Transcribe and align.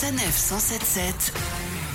Sanef 0.00 0.38
177 0.38 1.32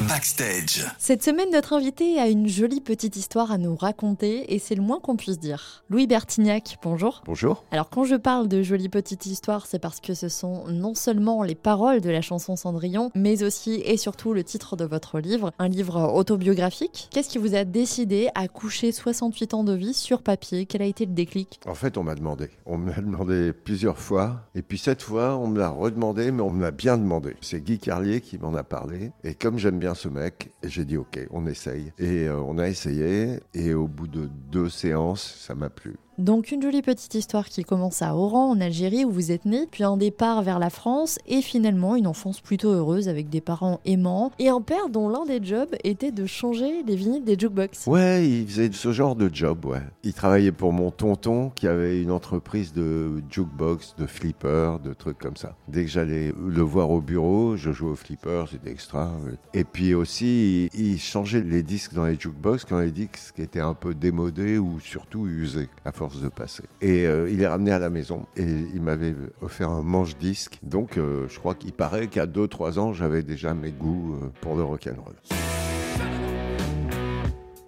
Backstage. 0.08 0.86
Cette 0.98 1.24
semaine, 1.24 1.50
notre 1.52 1.74
invité 1.74 2.20
a 2.20 2.28
une 2.28 2.48
jolie 2.48 2.82
petite 2.82 3.16
histoire 3.16 3.52
à 3.52 3.58
nous 3.58 3.76
raconter 3.76 4.54
et 4.54 4.60
c'est 4.60 4.76
le 4.76 4.82
moins 4.82 5.00
qu'on 5.00 5.16
puisse 5.16 5.40
dire. 5.40 5.84
Louis 5.90 6.08
Bertignac, 6.08 6.78
bonjour. 6.82 7.22
Bonjour. 7.26 7.64
Alors 7.72 7.90
quand 7.90 8.04
je 8.04 8.16
parle 8.16 8.48
de 8.48 8.62
jolie 8.64 8.90
petite 8.90 9.26
histoire, 9.26 9.66
c'est 9.66 9.80
parce 9.80 10.00
que 10.00 10.14
ce 10.14 10.30
sont 10.30 10.66
non 10.68 10.96
seulement 10.96 11.44
les 11.44 11.56
paroles 11.56 12.02
de 12.02 12.10
la 12.10 12.22
chanson 12.22 12.56
Cendrillon, 12.56 13.12
mais 13.16 13.44
aussi 13.44 13.82
et 13.86 13.98
surtout 13.98 14.34
le 14.34 14.44
titre 14.44 14.76
de 14.76 14.86
votre 14.86 15.20
livre, 15.20 15.52
un 15.60 15.68
livre 15.68 16.14
autobiographique. 16.14 17.10
Qu'est-ce 17.12 17.30
qui 17.30 17.38
vous 17.38 17.56
a 17.56 17.64
décidé 17.64 18.30
à 18.36 18.48
coucher 18.48 18.92
68 18.92 19.54
ans 19.54 19.64
de 19.64 19.74
vie 19.74 19.94
sur 19.94 20.22
papier? 20.22 20.66
Quel 20.66 20.82
a 20.82 20.86
été 20.86 21.06
le 21.06 21.14
déclic? 21.14 21.60
En 21.66 21.76
fait, 21.76 21.98
on 21.98 22.04
m'a 22.04 22.16
demandé. 22.16 22.50
On 22.66 22.78
m'a 22.78 22.94
demandé 22.94 23.54
plusieurs 23.54 23.98
fois. 23.98 24.42
Et 24.56 24.62
puis 24.62 24.78
cette 24.78 25.02
fois, 25.02 25.38
on 25.38 25.48
me 25.48 25.60
l'a 25.60 25.70
redemandé, 25.70 26.32
mais 26.32 26.42
on 26.42 26.52
me 26.52 26.62
l'a 26.62 26.72
bien 26.72 26.98
demandé. 26.98 27.36
C'est 27.42 27.64
Guy 27.64 27.80
Carlier 27.80 28.22
qui 28.22 28.38
m'en 28.38 28.54
a 28.56 28.64
parlé. 28.64 29.12
Et 29.24 29.34
comme 29.34 29.58
j'aime 29.58 29.80
bien 29.80 29.93
ce 29.94 30.08
mec, 30.08 30.52
j'ai 30.64 30.86
dit 30.86 30.98
OK, 30.98 31.20
on 31.32 31.46
essaye. 31.48 31.92
Et 31.98 32.28
euh, 32.28 32.40
on 32.40 32.58
a 32.58 32.68
essayé. 32.68 33.40
Et 33.54 33.74
au 33.74 33.88
bout 33.88 34.08
de 34.08 34.30
deux 34.52 34.70
séances, 34.70 35.36
ça 35.40 35.56
m'a 35.56 35.70
plu. 35.70 35.96
Donc 36.20 36.52
une 36.52 36.62
jolie 36.62 36.84
petite 36.84 37.16
histoire 37.16 37.48
qui 37.48 37.64
commence 37.64 38.04
à 38.04 38.16
Oran 38.16 38.52
en 38.52 38.62
Algérie 38.62 39.04
où 39.04 39.10
vous 39.10 39.32
êtes 39.32 39.46
né, 39.46 39.68
puis 39.72 39.84
un 39.84 39.98
départ 39.98 40.44
vers 40.44 40.60
la 40.60 40.70
France 40.70 41.18
et 41.28 41.42
finalement 41.42 41.96
une 41.96 42.06
enfance 42.06 42.40
plutôt 42.40 42.70
heureuse 42.70 43.10
avec 43.10 43.30
des 43.30 43.42
parents 43.42 43.80
aimants 43.84 44.32
et 44.38 44.50
un 44.50 44.62
père 44.62 44.90
dont 44.90 45.10
l'un 45.10 45.26
des 45.26 45.44
jobs 45.44 45.76
était 45.84 46.12
de 46.12 46.28
changer 46.28 46.84
les 46.84 46.96
vinyles 46.96 47.24
des 47.24 47.36
jukebox. 47.38 47.88
Ouais, 47.88 48.30
il 48.30 48.48
faisait 48.48 48.70
ce 48.72 48.92
genre 48.92 49.16
de 49.16 49.28
job, 49.34 49.66
ouais. 49.66 49.82
Il 50.04 50.14
travaillait 50.14 50.52
pour 50.52 50.72
mon 50.72 50.92
tonton 50.92 51.50
qui 51.56 51.68
avait 51.68 52.04
une 52.04 52.12
entreprise 52.12 52.74
de 52.74 53.24
jukebox, 53.32 53.96
de 53.98 54.06
flipper, 54.06 54.78
de 54.84 54.94
trucs 54.94 55.18
comme 55.18 55.38
ça. 55.38 55.56
Dès 55.68 55.84
que 55.84 55.90
j'allais 55.90 56.32
le 56.46 56.62
voir 56.62 56.92
au 56.92 57.02
bureau, 57.02 57.58
je 57.58 57.72
jouais 57.72 57.90
au 57.90 57.96
flipper, 57.96 58.46
c'était 58.52 58.70
extra. 58.70 59.12
Et 59.56 59.64
puis 59.64 59.96
aussi, 59.96 60.70
il 60.76 61.00
changeait 61.00 61.42
les 61.42 61.64
disques 61.64 61.96
dans 61.96 62.06
les 62.06 62.20
jukebox 62.20 62.66
quand 62.66 62.80
les 62.80 62.92
disques 62.92 63.40
étaient 63.40 63.60
un 63.60 63.74
peu 63.74 63.96
démodés 63.96 64.60
ou 64.60 64.80
surtout 64.80 65.26
usés 65.26 65.70
de 66.10 66.30
passer. 66.30 66.64
Et 66.82 67.06
euh, 67.06 67.30
il 67.30 67.42
est 67.42 67.48
ramené 67.48 67.72
à 67.72 67.80
la 67.80 67.90
maison 67.90 68.26
et 68.36 68.44
il 68.44 68.82
m'avait 68.82 69.16
offert 69.42 69.70
un 69.70 69.82
manche-disque. 69.82 70.60
Donc 70.64 70.98
euh, 70.98 71.28
je 71.30 71.40
crois 71.40 71.56
qu'il 71.56 71.74
paraît 71.74 72.08
qu'à 72.08 72.26
2-3 72.26 72.80
ans, 72.80 72.94
j'avais 72.94 73.24
déjà 73.24 73.54
mes 73.54 73.72
goûts 73.72 74.16
euh, 74.22 74.28
pour 74.42 74.56
le 74.56 74.64
rock'n'roll. 74.64 75.16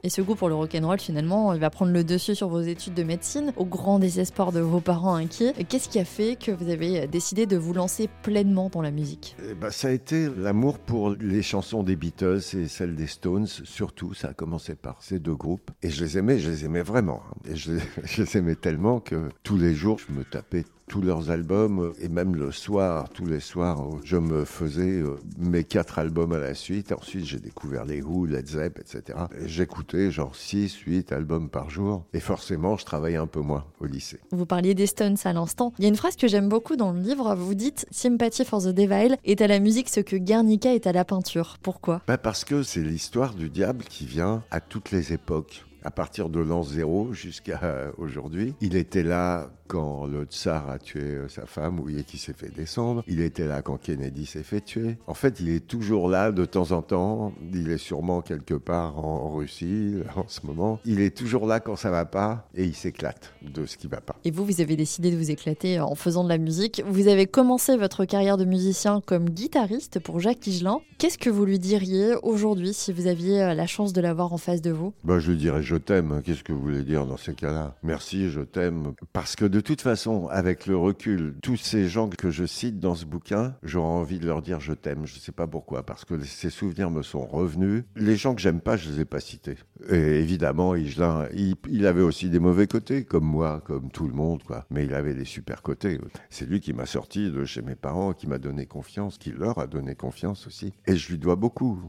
Et 0.05 0.09
ce 0.09 0.21
goût 0.21 0.35
pour 0.35 0.49
le 0.49 0.53
rock'n'roll, 0.53 0.99
finalement, 0.99 1.51
il 1.53 1.59
va 1.59 1.71
prendre 1.71 1.91
le 1.91 2.03
dessus 2.03 2.35
sur 2.35 2.47
vos 2.47 2.61
études 2.61 2.93
de 2.93 3.01
médecine, 3.01 3.53
au 3.57 3.65
grand 3.65 3.97
désespoir 3.97 4.51
de 4.51 4.59
vos 4.59 4.79
parents 4.79 5.15
inquiets. 5.15 5.53
Qu'est-ce 5.67 5.89
qui 5.89 5.97
a 5.97 6.05
fait 6.05 6.35
que 6.35 6.51
vous 6.51 6.69
avez 6.69 7.07
décidé 7.07 7.47
de 7.47 7.57
vous 7.57 7.73
lancer 7.73 8.07
pleinement 8.21 8.69
dans 8.69 8.83
la 8.83 8.91
musique? 8.91 9.35
Eh 9.43 9.55
ben, 9.55 9.71
Ça 9.71 9.87
a 9.87 9.91
été 9.91 10.29
l'amour 10.37 10.77
pour 10.77 11.09
les 11.09 11.41
chansons 11.41 11.81
des 11.81 11.95
Beatles 11.95 12.41
et 12.53 12.67
celles 12.67 12.93
des 12.93 13.07
Stones, 13.07 13.47
surtout. 13.47 14.13
Ça 14.13 14.27
a 14.27 14.33
commencé 14.35 14.75
par 14.75 15.01
ces 15.01 15.17
deux 15.17 15.33
groupes. 15.33 15.71
Et 15.81 15.89
je 15.89 16.03
les 16.03 16.19
aimais, 16.19 16.37
je 16.37 16.51
les 16.51 16.65
aimais 16.65 16.83
vraiment. 16.83 17.23
Hein. 17.27 17.49
Et 17.49 17.55
je 17.55 17.71
les 17.71 18.37
aimais 18.37 18.53
tellement 18.53 18.99
que 18.99 19.29
tous 19.41 19.57
les 19.57 19.73
jours, 19.73 19.97
je 19.97 20.13
me 20.13 20.23
tapais 20.23 20.65
tous 20.87 21.01
leurs 21.01 21.31
albums 21.31 21.93
et 21.99 22.09
même 22.09 22.35
le 22.35 22.51
soir, 22.51 23.09
tous 23.09 23.25
les 23.25 23.39
soirs, 23.39 23.81
je 24.03 24.17
me 24.17 24.45
faisais 24.45 25.01
euh, 25.01 25.17
mes 25.37 25.63
quatre 25.63 25.99
albums 25.99 26.33
à 26.33 26.39
la 26.39 26.53
suite. 26.53 26.91
Ensuite, 26.91 27.25
j'ai 27.25 27.39
découvert 27.39 27.85
les 27.85 28.01
Who, 28.01 28.25
Led 28.25 28.47
Zepp, 28.47 28.79
etc. 28.79 29.19
J'écoutais 29.45 30.11
genre 30.11 30.35
6, 30.35 30.73
8 30.85 31.11
albums 31.11 31.49
par 31.49 31.69
jour 31.69 32.05
et 32.13 32.19
forcément, 32.19 32.77
je 32.77 32.85
travaillais 32.85 33.17
un 33.17 33.27
peu 33.27 33.41
moins 33.41 33.65
au 33.79 33.85
lycée. 33.85 34.19
Vous 34.31 34.45
parliez 34.45 34.75
des 34.75 34.87
Stones 34.87 35.17
à 35.23 35.33
l'instant. 35.33 35.73
Il 35.79 35.83
y 35.83 35.85
a 35.85 35.89
une 35.89 35.95
phrase 35.95 36.15
que 36.15 36.27
j'aime 36.27 36.49
beaucoup 36.49 36.75
dans 36.75 36.91
le 36.91 36.99
livre. 36.99 37.35
Vous 37.35 37.55
dites 37.55 37.85
Sympathy 37.91 38.45
for 38.45 38.61
the 38.61 38.69
Devil 38.69 39.15
est 39.23 39.41
à 39.41 39.47
la 39.47 39.59
musique 39.59 39.89
ce 39.89 39.99
que 39.99 40.15
Guernica 40.15 40.73
est 40.73 40.87
à 40.87 40.91
la 40.91 41.05
peinture. 41.05 41.57
Pourquoi? 41.61 42.01
Bah 42.07 42.17
Parce 42.17 42.45
que 42.45 42.63
c'est 42.63 42.81
l'histoire 42.81 43.33
du 43.33 43.49
diable 43.49 43.83
qui 43.85 44.05
vient 44.05 44.43
à 44.51 44.59
toutes 44.61 44.91
les 44.91 45.13
époques 45.13 45.65
à 45.85 45.91
partir 45.91 46.29
de 46.29 46.39
l'an 46.39 46.63
zéro 46.63 47.13
jusqu'à 47.13 47.91
aujourd'hui. 47.97 48.55
Il 48.59 48.75
était 48.75 49.03
là 49.03 49.49
quand 49.67 50.05
le 50.05 50.25
tsar 50.25 50.69
a 50.69 50.77
tué 50.77 51.01
euh, 51.01 51.27
sa 51.27 51.45
femme, 51.45 51.79
ou 51.79 51.87
qui 52.05 52.17
s'est 52.17 52.33
fait 52.33 52.53
descendre. 52.53 53.03
Il 53.07 53.21
était 53.21 53.47
là 53.47 53.61
quand 53.61 53.77
Kennedy 53.77 54.25
s'est 54.25 54.43
fait 54.43 54.61
tuer. 54.61 54.97
En 55.07 55.13
fait, 55.13 55.39
il 55.39 55.49
est 55.49 55.65
toujours 55.65 56.07
là 56.07 56.31
de 56.31 56.45
temps 56.45 56.71
en 56.71 56.81
temps. 56.81 57.33
Il 57.53 57.71
est 57.71 57.79
sûrement 57.79 58.21
quelque 58.21 58.53
part 58.53 59.03
en 59.03 59.33
Russie 59.35 59.95
en 60.15 60.27
ce 60.27 60.45
moment. 60.45 60.79
Il 60.85 61.01
est 61.01 61.15
toujours 61.15 61.47
là 61.47 61.59
quand 61.59 61.75
ça 61.75 61.89
va 61.89 62.05
pas 62.05 62.47
et 62.55 62.63
il 62.63 62.75
s'éclate 62.75 63.33
de 63.41 63.65
ce 63.65 63.77
qui 63.77 63.87
va 63.87 64.01
pas. 64.01 64.15
Et 64.23 64.31
vous, 64.31 64.45
vous 64.45 64.61
avez 64.61 64.75
décidé 64.75 65.11
de 65.11 65.17
vous 65.17 65.31
éclater 65.31 65.79
en 65.79 65.95
faisant 65.95 66.23
de 66.23 66.29
la 66.29 66.37
musique. 66.37 66.83
Vous 66.87 67.07
avez 67.07 67.25
commencé 67.25 67.75
votre 67.77 68.05
carrière 68.05 68.37
de 68.37 68.45
musicien 68.45 69.01
comme 69.05 69.29
guitariste 69.29 69.99
pour 69.99 70.19
Jacques 70.19 70.45
Higelin. 70.45 70.79
Qu'est-ce 70.97 71.17
que 71.17 71.29
vous 71.29 71.45
lui 71.45 71.59
diriez 71.59 72.13
aujourd'hui 72.23 72.73
si 72.73 72.93
vous 72.93 73.07
aviez 73.07 73.41
euh, 73.41 73.53
la 73.53 73.67
chance 73.67 73.93
de 73.93 74.01
l'avoir 74.01 74.33
en 74.33 74.37
face 74.37 74.61
de 74.61 74.71
vous? 74.71 74.93
Bah, 75.03 75.19
Je 75.19 75.31
lui 75.31 75.37
dirais 75.37 75.61
je 75.61 75.74
t'aime. 75.77 76.21
Qu'est-ce 76.23 76.43
que 76.43 76.53
vous 76.53 76.61
voulez 76.61 76.83
dire 76.83 77.05
dans 77.05 77.17
ces 77.17 77.33
cas-là? 77.33 77.75
Merci, 77.83 78.29
je 78.29 78.41
t'aime. 78.41 78.93
Parce 79.13 79.35
que 79.35 79.45
de 79.45 79.59
toute 79.59 79.81
façon, 79.81 80.27
avec 80.29 80.67
le 80.67 80.77
recul, 80.77 81.35
tous 81.41 81.57
ces 81.57 81.87
gens 81.87 82.09
que 82.09 82.29
je 82.29 82.45
cite 82.45 82.79
dans 82.79 82.95
ce 82.95 83.05
bouquin, 83.05 83.55
j'aurais 83.63 83.87
envie 83.87 84.19
de 84.19 84.25
leur 84.25 84.41
dire 84.41 84.59
je 84.59 84.73
t'aime. 84.73 85.05
Je 85.05 85.15
ne 85.15 85.19
sais 85.19 85.31
pas 85.31 85.47
pourquoi, 85.47 85.83
parce 85.83 86.05
que 86.05 86.21
ces 86.23 86.49
souvenirs 86.49 86.91
me 86.91 87.01
sont 87.01 87.25
revenus. 87.25 87.83
Les 87.95 88.15
gens 88.15 88.35
que 88.35 88.41
j'aime 88.41 88.61
pas, 88.61 88.77
je 88.77 88.89
les 88.89 89.01
ai 89.01 89.05
pas 89.05 89.19
cités. 89.19 89.57
Et 89.89 90.19
évidemment, 90.19 90.75
Higelin, 90.75 91.27
il, 91.33 91.85
avait 91.85 92.01
aussi 92.01 92.29
des 92.29 92.39
mauvais 92.39 92.67
côtés, 92.67 93.03
comme 93.03 93.25
moi, 93.25 93.61
comme 93.65 93.89
tout 93.91 94.07
le 94.07 94.13
monde, 94.13 94.43
quoi. 94.43 94.65
Mais 94.69 94.85
il 94.85 94.93
avait 94.93 95.13
des 95.13 95.25
super 95.25 95.61
côtés. 95.61 95.99
C'est 96.29 96.47
lui 96.47 96.59
qui 96.59 96.73
m'a 96.73 96.85
sorti 96.85 97.29
de 97.29 97.45
chez 97.45 97.61
mes 97.61 97.75
parents, 97.75 98.13
qui 98.13 98.27
m'a 98.27 98.37
donné 98.37 98.65
confiance, 98.65 99.17
qui 99.17 99.31
leur 99.31 99.59
a 99.59 99.67
donné 99.67 99.95
confiance 99.95 100.47
aussi. 100.47 100.73
Et 100.87 100.95
je 100.95 101.11
lui 101.11 101.17
dois 101.17 101.35
beaucoup, 101.35 101.79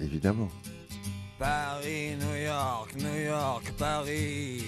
évidemment. 0.00 0.48
Paris, 1.40 2.16
New 2.20 2.36
York, 2.36 2.94
New 2.96 3.24
York, 3.24 3.72
Paris 3.78 4.62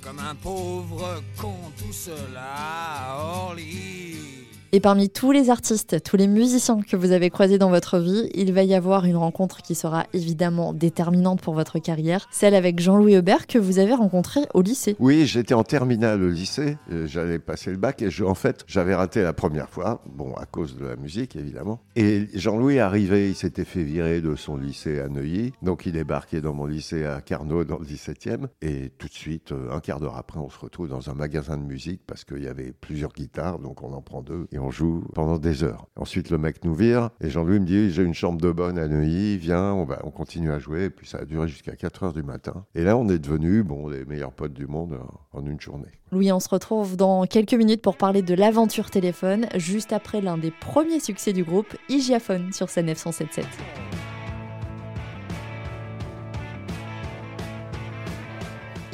comme 0.00 0.20
un 0.20 0.36
pauvre 0.36 1.20
con 1.36 1.72
tout 1.76 1.92
seul 1.92 2.36
à 2.36 3.16
Orly. 3.18 4.31
Et 4.74 4.80
parmi 4.80 5.10
tous 5.10 5.32
les 5.32 5.50
artistes, 5.50 6.02
tous 6.02 6.16
les 6.16 6.26
musiciens 6.26 6.80
que 6.80 6.96
vous 6.96 7.12
avez 7.12 7.28
croisés 7.28 7.58
dans 7.58 7.68
votre 7.68 7.98
vie, 7.98 8.30
il 8.34 8.54
va 8.54 8.62
y 8.62 8.74
avoir 8.74 9.04
une 9.04 9.18
rencontre 9.18 9.60
qui 9.60 9.74
sera 9.74 10.06
évidemment 10.14 10.72
déterminante 10.72 11.42
pour 11.42 11.52
votre 11.52 11.78
carrière, 11.78 12.26
celle 12.32 12.54
avec 12.54 12.80
Jean-Louis 12.80 13.18
Aubert 13.18 13.46
que 13.46 13.58
vous 13.58 13.78
avez 13.78 13.92
rencontré 13.92 14.40
au 14.54 14.62
lycée. 14.62 14.96
Oui, 14.98 15.26
j'étais 15.26 15.52
en 15.52 15.62
terminale 15.62 16.22
au 16.22 16.30
lycée, 16.30 16.78
euh, 16.90 17.06
j'allais 17.06 17.38
passer 17.38 17.70
le 17.70 17.76
bac 17.76 18.00
et 18.00 18.08
en 18.22 18.34
fait, 18.34 18.64
j'avais 18.66 18.94
raté 18.94 19.20
la 19.20 19.34
première 19.34 19.68
fois, 19.68 20.00
bon, 20.06 20.32
à 20.36 20.46
cause 20.46 20.74
de 20.78 20.86
la 20.86 20.96
musique 20.96 21.36
évidemment. 21.36 21.82
Et 21.94 22.28
Jean-Louis 22.32 22.78
arrivait, 22.78 23.28
il 23.28 23.34
s'était 23.34 23.66
fait 23.66 23.84
virer 23.84 24.22
de 24.22 24.36
son 24.36 24.56
lycée 24.56 25.00
à 25.00 25.08
Neuilly, 25.10 25.52
donc 25.60 25.84
il 25.84 25.92
débarquait 25.92 26.40
dans 26.40 26.54
mon 26.54 26.64
lycée 26.64 27.04
à 27.04 27.20
Carnot 27.20 27.64
dans 27.64 27.78
le 27.78 27.84
17e 27.84 28.46
et 28.62 28.90
tout 28.96 29.08
de 29.08 29.12
suite, 29.12 29.52
euh, 29.52 29.70
un 29.70 29.80
quart 29.80 30.00
d'heure 30.00 30.16
après, 30.16 30.38
on 30.38 30.48
se 30.48 30.58
retrouve 30.58 30.88
dans 30.88 31.10
un 31.10 31.14
magasin 31.14 31.58
de 31.58 31.62
musique 31.62 32.00
parce 32.06 32.24
qu'il 32.24 32.42
y 32.42 32.48
avait 32.48 32.72
plusieurs 32.72 33.12
guitares, 33.12 33.58
donc 33.58 33.82
on 33.82 33.92
en 33.92 34.00
prend 34.00 34.22
deux 34.22 34.46
joue 34.70 35.04
pendant 35.14 35.38
des 35.38 35.64
heures. 35.64 35.86
Ensuite, 35.96 36.30
le 36.30 36.38
mec 36.38 36.64
nous 36.64 36.74
vire 36.74 37.10
et 37.20 37.30
Jean-Louis 37.30 37.60
me 37.60 37.66
dit 37.66 37.90
J'ai 37.90 38.02
une 38.02 38.14
chambre 38.14 38.40
de 38.40 38.50
bonne 38.50 38.78
à 38.78 38.88
Neuilly, 38.88 39.38
viens, 39.38 39.72
on, 39.72 39.84
va, 39.84 40.00
on 40.04 40.10
continue 40.10 40.52
à 40.52 40.58
jouer. 40.58 40.84
Et 40.84 40.90
puis 40.90 41.06
ça 41.06 41.18
a 41.18 41.24
duré 41.24 41.48
jusqu'à 41.48 41.76
4 41.76 42.02
heures 42.04 42.12
du 42.12 42.22
matin. 42.22 42.64
Et 42.74 42.84
là, 42.84 42.96
on 42.96 43.08
est 43.08 43.18
devenus 43.18 43.64
bon, 43.64 43.88
les 43.88 44.04
meilleurs 44.04 44.32
potes 44.32 44.54
du 44.54 44.66
monde 44.66 44.98
en 45.32 45.44
une 45.46 45.60
journée. 45.60 45.90
Louis, 46.10 46.30
on 46.32 46.40
se 46.40 46.48
retrouve 46.48 46.96
dans 46.96 47.24
quelques 47.26 47.54
minutes 47.54 47.82
pour 47.82 47.96
parler 47.96 48.22
de 48.22 48.34
l'aventure 48.34 48.90
téléphone, 48.90 49.46
juste 49.56 49.92
après 49.92 50.20
l'un 50.20 50.36
des 50.36 50.50
premiers 50.50 51.00
succès 51.00 51.32
du 51.32 51.44
groupe, 51.44 51.74
Igiaphone, 51.88 52.52
sur 52.52 52.68
sa 52.68 52.82
977. 52.82 53.46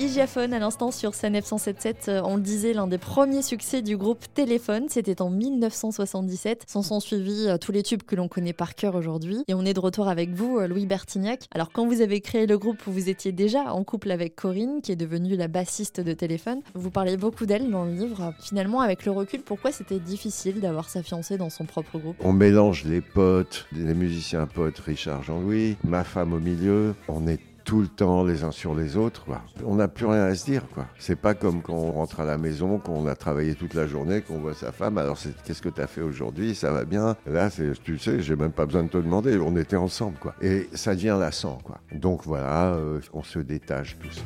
Igiaphone 0.00 0.54
à 0.54 0.60
l'instant 0.60 0.92
sur 0.92 1.12
sa 1.12 1.28
977, 1.28 2.06
euh, 2.06 2.20
on 2.24 2.36
le 2.36 2.40
disait, 2.40 2.72
l'un 2.72 2.86
des 2.86 2.98
premiers 2.98 3.42
succès 3.42 3.82
du 3.82 3.96
groupe 3.96 4.26
Téléphone, 4.32 4.84
c'était 4.88 5.20
en 5.20 5.28
1977. 5.28 6.66
S'en 6.68 6.82
sont 6.82 7.00
suivis 7.00 7.48
euh, 7.48 7.56
tous 7.56 7.72
les 7.72 7.82
tubes 7.82 8.04
que 8.04 8.14
l'on 8.14 8.28
connaît 8.28 8.52
par 8.52 8.76
cœur 8.76 8.94
aujourd'hui. 8.94 9.42
Et 9.48 9.54
on 9.54 9.64
est 9.64 9.74
de 9.74 9.80
retour 9.80 10.06
avec 10.06 10.30
vous, 10.30 10.58
euh, 10.58 10.68
Louis 10.68 10.86
Bertignac. 10.86 11.46
Alors 11.52 11.72
quand 11.72 11.84
vous 11.84 12.00
avez 12.00 12.20
créé 12.20 12.46
le 12.46 12.56
groupe, 12.58 12.80
vous 12.86 13.08
étiez 13.08 13.32
déjà 13.32 13.72
en 13.72 13.82
couple 13.82 14.12
avec 14.12 14.36
Corinne, 14.36 14.82
qui 14.82 14.92
est 14.92 14.96
devenue 14.96 15.34
la 15.34 15.48
bassiste 15.48 16.00
de 16.00 16.12
Téléphone. 16.12 16.60
Vous 16.74 16.92
parlez 16.92 17.16
beaucoup 17.16 17.44
d'elle 17.44 17.68
dans 17.68 17.84
le 17.84 17.92
livre. 17.92 18.32
Finalement, 18.38 18.82
avec 18.82 19.04
le 19.04 19.10
recul, 19.10 19.40
pourquoi 19.42 19.72
c'était 19.72 19.98
difficile 19.98 20.60
d'avoir 20.60 20.88
sa 20.88 21.02
fiancée 21.02 21.38
dans 21.38 21.50
son 21.50 21.64
propre 21.64 21.98
groupe? 21.98 22.16
On 22.20 22.32
mélange 22.32 22.84
les 22.84 23.00
potes, 23.00 23.66
les 23.72 23.94
musiciens 23.94 24.46
potes, 24.46 24.78
Richard 24.78 25.24
Jean-Louis, 25.24 25.76
ma 25.82 26.04
femme 26.04 26.34
au 26.34 26.38
milieu. 26.38 26.94
On 27.08 27.26
est 27.26 27.40
tout 27.68 27.82
le 27.82 27.86
temps 27.86 28.24
les 28.24 28.44
uns 28.44 28.50
sur 28.50 28.74
les 28.74 28.96
autres. 28.96 29.26
On 29.62 29.74
n'a 29.74 29.88
plus 29.88 30.06
rien 30.06 30.22
à 30.24 30.34
se 30.34 30.46
dire. 30.46 30.62
quoi. 30.74 30.86
C'est 30.98 31.20
pas 31.20 31.34
comme 31.34 31.60
quand 31.60 31.74
on 31.74 31.92
rentre 31.92 32.20
à 32.20 32.24
la 32.24 32.38
maison, 32.38 32.78
qu'on 32.78 33.06
a 33.06 33.14
travaillé 33.14 33.54
toute 33.54 33.74
la 33.74 33.86
journée, 33.86 34.22
qu'on 34.22 34.38
voit 34.38 34.54
sa 34.54 34.72
femme. 34.72 34.96
Alors, 34.96 35.18
qu'est-ce 35.44 35.60
que 35.60 35.68
tu 35.68 35.82
as 35.82 35.86
fait 35.86 36.00
aujourd'hui? 36.00 36.54
Ça 36.54 36.72
va 36.72 36.86
bien? 36.86 37.14
Là, 37.26 37.50
tu 37.84 37.98
sais, 37.98 38.22
j'ai 38.22 38.36
même 38.36 38.52
pas 38.52 38.64
besoin 38.64 38.84
de 38.84 38.88
te 38.88 38.96
demander. 38.96 39.36
On 39.36 39.54
était 39.54 39.76
ensemble. 39.76 40.16
quoi. 40.18 40.34
Et 40.40 40.66
ça 40.72 40.94
devient 40.94 41.18
lassant. 41.20 41.58
quoi. 41.62 41.76
Donc 41.92 42.22
voilà, 42.24 42.68
euh, 42.72 43.00
on 43.12 43.22
se 43.22 43.38
détache 43.38 43.98
tous. 44.00 44.24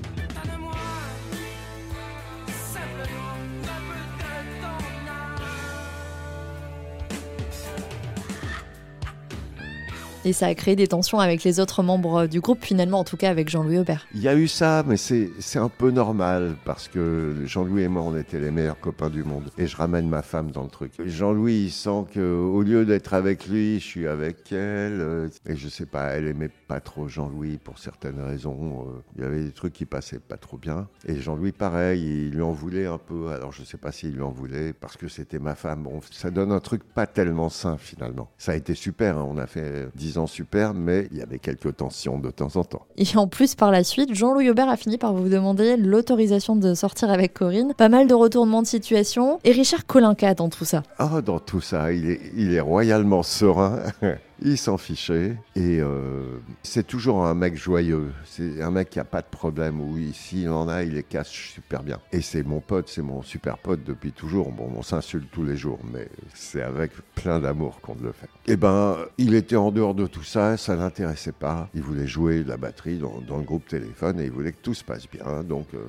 Et 10.24 10.32
ça 10.32 10.46
a 10.46 10.54
créé 10.54 10.76
des 10.76 10.86
tensions 10.86 11.18
avec 11.18 11.42
les 11.42 11.58
autres 11.58 11.82
membres 11.82 12.28
du 12.28 12.40
groupe, 12.40 12.64
finalement, 12.64 13.00
en 13.00 13.04
tout 13.04 13.16
cas 13.16 13.28
avec 13.28 13.48
Jean-Louis 13.48 13.78
Aubert. 13.78 14.06
Il 14.14 14.20
y 14.20 14.28
a 14.28 14.36
eu 14.36 14.46
ça, 14.46 14.84
mais 14.86 14.96
c'est 14.96 15.58
un 15.58 15.68
peu 15.68 15.90
normal 15.90 16.54
parce 16.64 16.86
que 16.86 17.42
Jean-Louis 17.44 17.82
et 17.82 17.88
moi, 17.88 18.02
on 18.02 18.16
était 18.16 18.38
les 18.38 18.52
meilleurs 18.52 18.78
copains 18.78 19.10
du 19.10 19.24
monde. 19.24 19.50
Et 19.58 19.66
je 19.66 19.76
ramène 19.76 20.08
ma 20.08 20.22
femme 20.22 20.52
dans 20.52 20.62
le 20.62 20.68
truc. 20.68 20.92
Jean-Louis, 21.04 21.64
il 21.64 21.70
sent 21.72 22.04
qu'au 22.14 22.62
lieu 22.62 22.84
d'être 22.84 23.14
avec 23.14 23.48
lui, 23.48 23.80
je 23.80 23.84
suis 23.84 24.06
avec 24.06 24.52
elle. 24.52 25.00
Euh, 25.00 25.28
et 25.44 25.56
je 25.56 25.68
sais 25.68 25.86
pas, 25.86 26.10
elle 26.10 26.28
aimait 26.28 26.50
pas 26.68 26.78
trop 26.78 27.08
Jean-Louis 27.08 27.58
pour 27.58 27.80
certaines 27.80 28.20
raisons. 28.20 28.86
Euh, 28.86 29.00
il 29.16 29.22
y 29.22 29.26
avait 29.26 29.42
des 29.42 29.52
trucs 29.52 29.72
qui 29.72 29.86
passaient 29.86 30.20
pas 30.20 30.36
trop 30.36 30.56
bien. 30.56 30.86
Et 31.04 31.16
Jean-Louis, 31.16 31.50
pareil, 31.50 32.00
il 32.00 32.30
lui 32.30 32.42
en 32.42 32.52
voulait 32.52 32.86
un 32.86 32.98
peu. 32.98 33.32
Alors 33.32 33.50
je 33.50 33.64
sais 33.64 33.76
pas 33.76 33.90
s'il 33.90 34.12
lui 34.12 34.22
en 34.22 34.30
voulait 34.30 34.72
parce 34.72 34.96
que 34.96 35.08
c'était 35.08 35.40
ma 35.40 35.56
femme. 35.56 35.82
Bon, 35.82 36.00
ça 36.12 36.30
donne 36.30 36.52
un 36.52 36.60
truc 36.60 36.84
pas 36.84 37.08
tellement 37.08 37.48
sain 37.48 37.76
finalement. 37.76 38.30
Ça 38.38 38.52
a 38.52 38.54
été 38.54 38.74
super, 38.74 39.18
hein. 39.18 39.26
on 39.28 39.36
a 39.36 39.48
fait 39.48 39.88
10 39.96 40.11
super, 40.26 40.74
mais 40.74 41.08
il 41.10 41.18
y 41.18 41.22
avait 41.22 41.38
quelques 41.38 41.76
tensions 41.76 42.18
de 42.18 42.30
temps 42.30 42.56
en 42.56 42.64
temps. 42.64 42.86
Et 42.96 43.04
en 43.16 43.26
plus, 43.26 43.54
par 43.54 43.70
la 43.70 43.84
suite, 43.84 44.14
Jean-Louis 44.14 44.50
Aubert 44.50 44.68
a 44.68 44.76
fini 44.76 44.98
par 44.98 45.12
vous 45.12 45.28
demander 45.28 45.76
l'autorisation 45.76 46.56
de 46.56 46.74
sortir 46.74 47.10
avec 47.10 47.34
Corinne. 47.34 47.74
Pas 47.76 47.88
mal 47.88 48.06
de 48.06 48.14
retournements 48.14 48.62
de 48.62 48.66
situation. 48.66 49.38
Et 49.44 49.52
Richard 49.52 49.86
Colincat 49.86 50.34
dans 50.34 50.48
tout 50.48 50.64
ça. 50.64 50.82
Ah, 50.98 51.20
dans 51.24 51.38
tout 51.38 51.60
ça, 51.60 51.92
il 51.92 52.10
est, 52.10 52.20
il 52.36 52.52
est 52.54 52.60
royalement 52.60 53.22
serein. 53.22 53.80
Il 54.44 54.58
s'en 54.58 54.76
fichait 54.76 55.36
et 55.54 55.80
euh, 55.80 56.38
c'est 56.64 56.84
toujours 56.84 57.24
un 57.24 57.34
mec 57.34 57.56
joyeux. 57.56 58.12
C'est 58.24 58.60
un 58.60 58.72
mec 58.72 58.90
qui 58.90 58.98
a 58.98 59.04
pas 59.04 59.22
de 59.22 59.26
problème. 59.26 59.80
Oui, 59.80 60.12
s'il 60.12 60.48
en 60.48 60.66
a, 60.66 60.82
il 60.82 60.94
les 60.94 61.04
casse 61.04 61.28
super 61.28 61.84
bien. 61.84 62.00
Et 62.10 62.20
c'est 62.22 62.42
mon 62.42 62.58
pote, 62.58 62.88
c'est 62.88 63.02
mon 63.02 63.22
super 63.22 63.56
pote 63.58 63.84
depuis 63.84 64.10
toujours. 64.10 64.50
Bon, 64.50 64.68
on 64.74 64.82
s'insulte 64.82 65.30
tous 65.30 65.44
les 65.44 65.56
jours, 65.56 65.78
mais 65.92 66.08
c'est 66.34 66.62
avec 66.62 66.90
plein 67.14 67.38
d'amour 67.38 67.80
qu'on 67.80 67.94
le 68.02 68.10
fait. 68.10 68.28
Eh 68.48 68.56
ben, 68.56 68.96
il 69.16 69.34
était 69.34 69.54
en 69.54 69.70
dehors 69.70 69.94
de 69.94 70.08
tout 70.08 70.24
ça, 70.24 70.56
ça 70.56 70.74
l'intéressait 70.74 71.30
pas. 71.30 71.68
Il 71.72 71.82
voulait 71.82 72.08
jouer 72.08 72.42
de 72.42 72.48
la 72.48 72.56
batterie 72.56 72.98
dans, 72.98 73.38
le 73.38 73.44
groupe 73.44 73.68
téléphone 73.68 74.18
et 74.18 74.24
il 74.24 74.32
voulait 74.32 74.52
que 74.52 74.62
tout 74.62 74.74
se 74.74 74.82
passe 74.82 75.08
bien. 75.08 75.44
Donc, 75.44 75.68
euh, 75.74 75.84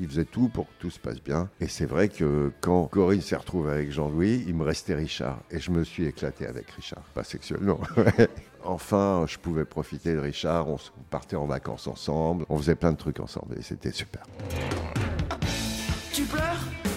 il 0.00 0.06
faisait 0.08 0.24
tout 0.24 0.48
pour 0.48 0.66
que 0.66 0.74
tout 0.78 0.90
se 0.90 1.00
passe 1.00 1.20
bien. 1.20 1.48
Et 1.60 1.66
c'est 1.66 1.86
vrai 1.86 2.08
que 2.08 2.52
quand 2.60 2.84
Corinne 2.84 3.22
s'est 3.22 3.34
retrouvée 3.34 3.72
avec 3.72 3.90
Jean-Louis, 3.90 4.44
il 4.46 4.54
me 4.54 4.62
restait 4.62 4.94
Richard 4.94 5.40
et 5.50 5.58
je 5.58 5.72
me 5.72 5.82
suis 5.82 6.04
éclaté 6.06 6.46
avec 6.46 6.70
Richard, 6.70 7.02
pas 7.12 7.24
sexuellement. 7.24 7.80
enfin, 8.64 9.24
je 9.26 9.38
pouvais 9.38 9.64
profiter 9.64 10.14
de 10.14 10.18
Richard, 10.18 10.68
on 10.68 10.78
partait 11.10 11.36
en 11.36 11.46
vacances 11.46 11.86
ensemble, 11.86 12.44
on 12.48 12.58
faisait 12.58 12.76
plein 12.76 12.92
de 12.92 12.98
trucs 12.98 13.20
ensemble 13.20 13.56
et 13.58 13.62
c'était 13.62 13.92
super. 13.92 14.22
Tu 16.12 16.22
pleures? 16.24 16.87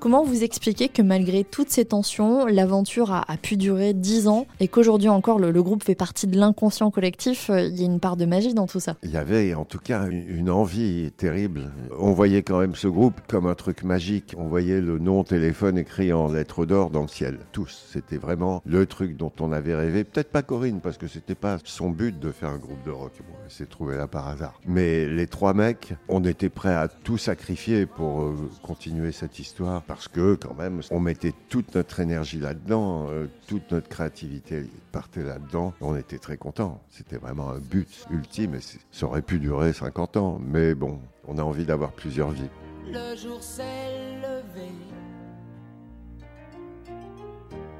Comment 0.00 0.24
vous 0.24 0.44
expliquez 0.44 0.88
que 0.88 1.02
malgré 1.02 1.44
toutes 1.44 1.68
ces 1.68 1.84
tensions, 1.84 2.46
l'aventure 2.46 3.12
a, 3.12 3.26
pu 3.36 3.58
durer 3.58 3.92
dix 3.92 4.28
ans 4.28 4.46
et 4.58 4.66
qu'aujourd'hui 4.66 5.10
encore 5.10 5.38
le, 5.38 5.62
groupe 5.62 5.84
fait 5.84 5.94
partie 5.94 6.26
de 6.26 6.38
l'inconscient 6.38 6.90
collectif 6.90 7.50
euh, 7.50 7.66
Il 7.66 7.78
y 7.78 7.82
a 7.82 7.84
une 7.84 8.00
part 8.00 8.16
de 8.16 8.24
magie 8.24 8.54
dans 8.54 8.66
tout 8.66 8.80
ça? 8.80 8.96
Il 9.02 9.10
y 9.10 9.18
avait 9.18 9.52
en 9.52 9.66
tout 9.66 9.78
cas 9.78 10.06
une 10.08 10.48
envie 10.48 11.12
terrible. 11.18 11.70
On 11.98 12.12
voyait 12.12 12.42
quand 12.42 12.60
même 12.60 12.74
ce 12.74 12.88
groupe 12.88 13.20
comme 13.28 13.46
un 13.46 13.54
truc 13.54 13.82
magique. 13.82 14.34
On 14.38 14.48
voyait 14.48 14.80
le 14.80 14.98
nom 14.98 15.22
téléphone 15.22 15.76
écrit 15.76 16.14
en 16.14 16.32
lettres 16.32 16.64
d'or 16.64 16.88
dans 16.88 17.02
le 17.02 17.08
ciel. 17.08 17.38
Tous. 17.52 17.86
C'était 17.92 18.16
vraiment 18.16 18.62
le 18.64 18.86
truc 18.86 19.18
dont 19.18 19.32
on 19.38 19.52
avait 19.52 19.74
rêvé. 19.74 20.04
Peut-être 20.04 20.30
pas 20.30 20.40
Corinne 20.40 20.80
parce 20.80 20.96
que 20.96 21.08
c'était 21.08 21.34
pas 21.34 21.58
son 21.64 21.90
but 21.90 22.18
de 22.18 22.32
faire 22.32 22.48
un 22.48 22.58
groupe 22.58 22.82
de 22.86 22.90
rock. 22.90 23.12
Bon, 23.18 23.34
elle 23.44 23.50
s'est 23.50 23.66
trouvée 23.66 23.98
là 23.98 24.06
par 24.06 24.28
hasard. 24.28 24.58
Mais 24.66 25.06
les 25.06 25.26
trois 25.26 25.52
mecs, 25.52 25.92
on 26.08 26.24
était 26.24 26.48
prêts 26.48 26.74
à 26.74 26.88
tout 26.88 27.18
sacrifier 27.18 27.84
pour 27.84 28.22
euh, 28.22 28.34
continuer 28.62 29.12
cette 29.12 29.38
histoire 29.38 29.82
parce 29.90 30.06
que 30.06 30.36
quand 30.36 30.54
même, 30.54 30.82
on 30.92 31.00
mettait 31.00 31.34
toute 31.48 31.74
notre 31.74 31.98
énergie 31.98 32.38
là-dedans, 32.38 33.08
euh, 33.10 33.26
toute 33.48 33.72
notre 33.72 33.88
créativité 33.88 34.70
partait 34.92 35.24
là-dedans. 35.24 35.74
On 35.80 35.96
était 35.96 36.18
très 36.18 36.36
contents. 36.36 36.80
C'était 36.90 37.16
vraiment 37.16 37.50
un 37.50 37.58
but 37.58 38.06
ultime 38.08 38.54
et 38.54 38.60
ça 38.92 39.06
aurait 39.06 39.20
pu 39.20 39.40
durer 39.40 39.72
50 39.72 40.16
ans. 40.16 40.40
Mais 40.40 40.76
bon, 40.76 41.00
on 41.26 41.38
a 41.38 41.42
envie 41.42 41.64
d'avoir 41.64 41.90
plusieurs 41.90 42.30
vies. 42.30 42.48
Le 42.86 43.16
jour 43.16 43.42
s'est 43.42 44.20
levé, 44.22 44.70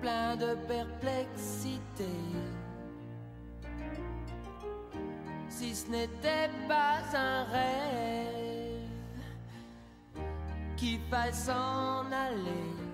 plein 0.02 0.34
de 0.34 0.56
perplexité. 0.66 2.10
Si 5.48 5.76
ce 5.76 5.88
n'était 5.88 6.50
pas 6.66 7.02
un 7.16 7.44
rêve 7.44 8.19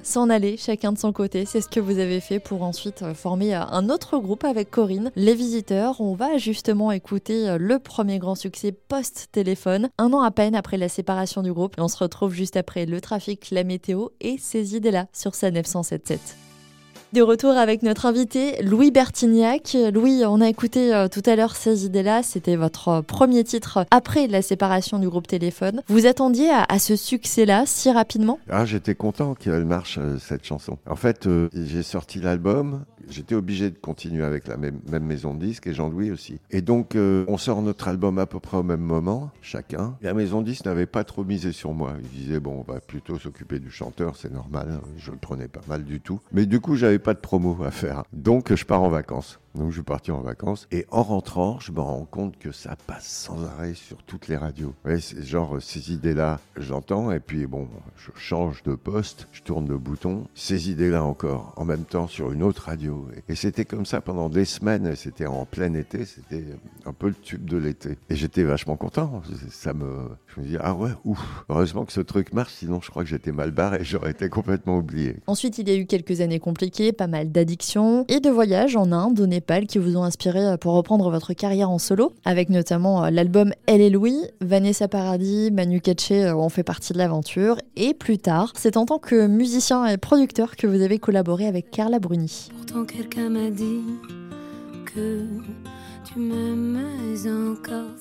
s'en 0.03 0.31
aller. 0.31 0.57
Chacun 0.57 0.93
de 0.93 0.99
son 0.99 1.13
côté, 1.13 1.45
c'est 1.45 1.61
ce 1.61 1.69
que 1.69 1.81
vous 1.81 1.99
avez 1.99 2.21
fait 2.21 2.39
pour 2.39 2.63
ensuite 2.63 3.03
euh, 3.03 3.13
former 3.15 3.55
euh, 3.55 3.61
un 3.61 3.91
autre 3.91 4.19
groupe 4.19 4.45
avec 4.45 4.71
Corinne, 4.71 5.11
Les 5.17 5.35
Visiteurs. 5.35 6.01
On 6.01 6.15
va 6.15 6.39
justement 6.39 6.93
écouter 6.93 7.49
euh, 7.49 7.59
le 7.59 7.79
premier 7.79 8.19
grand 8.19 8.37
succès 8.37 8.73
post-téléphone, 8.73 9.89
un 9.99 10.13
an 10.13 10.21
à 10.21 10.31
peine 10.31 10.55
après 10.55 10.79
la 10.79 10.89
séparation 10.89 11.43
du 11.43 11.53
groupe. 11.53 11.75
on 11.79 11.89
se 11.89 11.99
retrouve 11.99 12.33
juste 12.33 12.57
après 12.57 12.87
le 12.87 13.01
trafic, 13.01 13.51
la 13.51 13.65
météo 13.65 14.09
et 14.21 14.37
ces 14.39 14.77
idées-là 14.77 15.07
sur 15.13 15.35
sa 15.35 15.51
977. 15.51 16.46
De 17.13 17.23
retour 17.23 17.53
avec 17.53 17.85
notre 17.85 18.07
invité 18.07 18.61
Louis 18.63 18.91
Bertignac. 18.91 19.77
Louis, 19.95 20.25
on 20.27 20.41
a 20.41 20.49
écouté 20.49 20.93
euh, 20.93 21.07
tout 21.07 21.23
à 21.25 21.37
l'heure 21.37 21.55
ces 21.55 21.87
idées-là. 21.87 22.25
C'était 22.25 22.57
votre 22.57 22.89
euh, 22.89 23.03
premier 23.03 23.45
titre 23.45 23.87
après 23.93 24.27
la 24.27 24.43
séparation 24.43 24.99
du 24.99 25.09
groupe 25.09 25.29
Téléphone. 25.29 25.83
Vous 25.87 26.07
attendiez 26.07 26.51
à, 26.51 26.79
ce 26.81 26.97
succès-là 26.97 27.63
si 27.65 27.93
rapidement? 27.93 28.41
Ah, 28.51 28.65
j'étais 28.65 28.97
content 28.97 29.35
qu'elle 29.35 29.65
marche 29.65 29.99
euh, 29.99 30.19
cette 30.19 30.45
chanson. 30.45 30.79
En 30.91 30.97
fait, 30.97 31.29
j'ai 31.55 31.85
sorti 31.85 32.19
l'album 32.19 32.85
j'étais 33.09 33.35
obligé 33.35 33.71
de 33.71 33.79
continuer 33.79 34.25
avec 34.25 34.49
la 34.49 34.57
même, 34.57 34.81
maison 35.01 35.35
de 35.35 35.45
disques 35.45 35.67
et 35.67 35.75
Jean-Louis 35.75 36.11
aussi. 36.11 36.39
Et 36.51 36.61
donc, 36.61 36.97
euh, 36.97 37.25
on 37.29 37.39
sort 37.39 37.63
notre 37.63 37.89
album 37.89 38.19
à 38.19 38.27
peu 38.27 38.41
près 38.41 38.57
au 38.57 38.63
même 38.63 38.81
moment, 38.81 39.31
chacun. 39.43 39.97
La 40.03 40.15
maison 40.15 40.41
de 40.41 40.47
disques 40.47 40.65
n'avait 40.65 40.87
pas 40.87 41.05
trop 41.05 41.25
misé 41.25 41.53
sur 41.53 41.73
moi. 41.73 41.95
Il 42.03 42.09
disait, 42.09 42.41
bon, 42.41 42.65
on 42.67 42.73
va 42.73 42.81
plutôt 42.81 43.19
s'occuper 43.19 43.59
du 43.59 43.71
chanteur, 43.71 44.17
c'est 44.17 44.33
normal. 44.33 44.81
Je 44.99 45.11
le 45.11 45.17
prenais 45.17 45.49
pas 45.49 45.63
mal 45.69 45.85
du 45.85 46.01
tout. 46.01 46.21
Mais 46.33 46.47
du 46.47 46.61
coup, 46.61 46.77
j'avais 46.77 46.99
pas 46.99 47.15
de 47.15 47.21
promo 47.21 47.57
à 47.65 47.71
faire. 47.71 48.05
Donc, 48.13 48.55
je 48.55 48.65
pars 48.65 48.83
en 48.83 48.89
vacances. 48.89 49.39
Donc 49.57 49.71
je 49.71 49.77
suis 49.77 49.83
parti 49.83 50.11
en 50.11 50.21
vacances 50.21 50.69
et 50.71 50.87
en 50.91 51.03
rentrant, 51.03 51.59
je 51.61 51.73
me 51.73 51.81
rends 51.81 52.05
compte 52.05 52.39
que 52.39 52.53
ça 52.53 52.77
passe 52.87 53.07
sans 53.07 53.45
arrêt 53.45 53.75
sur 53.75 54.03
toutes 54.03 54.29
les 54.29 54.37
radios. 54.37 54.75
Ouais, 54.85 54.99
genre 55.21 55.57
ces 55.61 55.93
idées-là, 55.93 56.41
j'entends 56.57 57.11
et 57.11 57.21
puis 57.21 57.47
bon, 57.47 57.69
je 57.97 58.11
change 58.21 58.63
de 58.65 58.75
poste, 58.75 59.29
je 59.33 59.43
tourne 59.43 59.67
le 59.69 59.79
bouton, 59.79 60.27
ces 60.35 60.71
idées-là 60.71 61.05
encore, 61.05 61.55
en 61.57 61.65
même 61.65 61.85
temps 61.85 62.07
sur 62.07 62.33
une 62.33 62.43
autre 62.43 62.65
radio. 62.67 63.09
Et, 63.29 63.35
c'était 63.35 63.65
comme 63.65 63.87
ça 63.87 64.01
pendant 64.01 64.29
des 64.29 64.45
semaines. 64.45 64.95
C'était 64.97 65.27
en 65.27 65.45
plein 65.45 65.73
été, 65.75 66.05
c'était 66.05 66.45
un 66.85 66.93
peu 66.93 67.09
le 67.09 67.15
tube 67.15 67.49
de 67.49 67.57
l'été. 67.57 67.99
Et 68.11 68.17
j'étais 68.17 68.43
vachement 68.43 68.77
content. 68.77 69.23
Ça 69.51 69.73
me, 69.73 70.09
je 70.27 70.41
me 70.41 70.47
dis 70.47 70.57
ah 70.61 70.75
ouais, 70.75 70.91
ouf. 71.05 71.45
Heureusement 71.49 71.85
que 71.85 71.93
ce 71.93 72.01
truc 72.01 72.33
marche, 72.33 72.55
sinon 72.55 72.81
je 72.81 72.91
crois 72.91 73.05
que 73.05 73.09
j'étais 73.09 73.33
mal 73.33 73.51
barré, 73.51 73.79
j'aurais 73.83 74.11
été 74.11 74.29
complètement 74.29 74.79
oublié. 74.79 75.17
Ensuite, 75.27 75.59
il 75.59 75.69
y 75.69 75.73
a 75.73 75.77
eu 75.77 75.87
quelques 75.87 76.21
années 76.21 76.41
compliquées, 76.41 76.93
pas 76.93 77.07
mal 77.07 77.31
d'addictions 77.31 78.05
et 78.09 78.21
de 78.21 78.31
voyages 78.31 78.77
en 78.77 78.93
Inde, 78.93 79.21
qui 79.67 79.79
vous 79.79 79.97
ont 79.97 80.03
inspiré 80.03 80.45
euh, 80.45 80.57
pour 80.57 80.75
reprendre 80.75 81.11
votre 81.11 81.33
carrière 81.33 81.71
en 81.71 81.79
solo, 81.79 82.13
avec 82.25 82.51
notamment 82.51 83.05
euh, 83.05 83.11
l'album 83.11 83.53
Elle 83.67 83.81
et 83.81 83.91
Louis, 83.91 84.17
Vanessa 84.41 84.89
Paradis, 84.89 85.51
Manu 85.53 85.81
Katché 85.81 86.25
euh, 86.25 86.37
ont 86.37 86.49
fait 86.49 86.65
partie 86.65 86.93
de 86.93 86.99
l'aventure, 86.99 87.57
et 87.77 87.95
plus 87.95 88.19
tard, 88.19 88.53
c'est 88.57 88.77
en 88.77 88.87
tant 88.87 88.99
que 88.99 89.27
musicien 89.27 89.87
et 89.87 89.99
producteur 89.99 90.57
que 90.57 90.67
vous 90.67 90.83
avez 90.83 90.99
collaboré 90.99 91.47
avec 91.47 91.71
Carla 91.71 92.01
Bruni. 92.01 92.49
Pourtant 92.57 92.85
quelqu'un 92.85 93.31
m'a 93.31 93.51
dit 93.51 93.83
que 94.85 95.25